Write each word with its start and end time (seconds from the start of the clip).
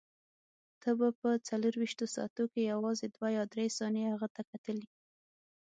ته 0.81 0.89
به 0.99 1.07
په 1.21 1.29
څلورویشتو 1.47 2.05
ساعتو 2.15 2.43
کې 2.51 2.61
یوازې 2.71 3.05
دوه 3.15 3.27
یا 3.37 3.43
درې 3.53 3.65
ثانیې 3.77 4.05
هغه 4.13 4.27
ته 4.35 4.41
کتلې. 4.51 4.87